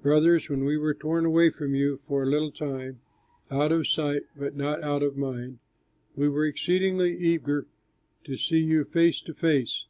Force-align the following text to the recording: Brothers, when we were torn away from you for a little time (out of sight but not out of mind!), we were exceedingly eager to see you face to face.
Brothers, 0.00 0.48
when 0.48 0.64
we 0.64 0.78
were 0.78 0.94
torn 0.94 1.26
away 1.26 1.50
from 1.50 1.74
you 1.74 1.98
for 1.98 2.22
a 2.22 2.26
little 2.26 2.50
time 2.50 3.02
(out 3.50 3.70
of 3.70 3.86
sight 3.86 4.22
but 4.34 4.56
not 4.56 4.82
out 4.82 5.02
of 5.02 5.18
mind!), 5.18 5.58
we 6.16 6.26
were 6.26 6.46
exceedingly 6.46 7.14
eager 7.14 7.66
to 8.24 8.38
see 8.38 8.60
you 8.60 8.84
face 8.86 9.20
to 9.20 9.34
face. 9.34 9.84